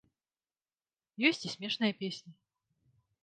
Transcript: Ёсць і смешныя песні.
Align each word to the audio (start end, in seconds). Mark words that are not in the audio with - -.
Ёсць 1.29 1.43
і 1.49 1.53
смешныя 1.55 1.93
песні. 2.01 2.31